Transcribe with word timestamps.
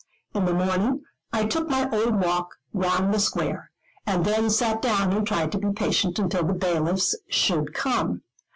In 0.33 0.45
the 0.45 0.53
morning 0.55 1.03
I 1.31 1.45
took 1.45 1.69
my 1.69 1.87
old 1.91 2.23
walk 2.23 2.55
round 2.73 3.13
the 3.13 3.19
Square, 3.19 3.69
and 4.03 4.25
then 4.25 4.49
sat 4.49 4.81
down 4.81 5.13
and 5.13 5.27
tried 5.27 5.51
to 5.51 5.59
be 5.59 5.69
patient 5.73 6.17
until 6.17 6.43
the 6.43 6.55
bailiffs 6.55 7.15
should 7.29 7.75
come. 7.75 8.23